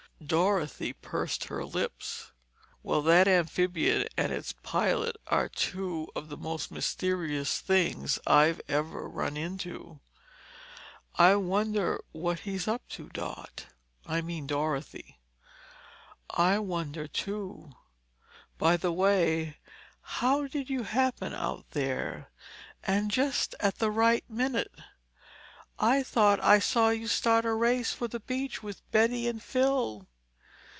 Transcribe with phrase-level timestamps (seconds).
[0.23, 2.31] Dorothy pursed her lips.
[2.83, 9.09] "Well, that amphibian and its pilot are two of the most mysterious things I've ever
[9.09, 9.99] run into."
[11.15, 15.17] "I wonder what he is up to, Dot—I mean, Dorothy?"
[16.29, 17.71] "I wonder, too.
[18.59, 19.57] By the way,
[20.03, 24.75] how did you happen out there—and just at the right minute?
[25.79, 30.07] I thought I saw you start a race for the beach with Betty and Phil?"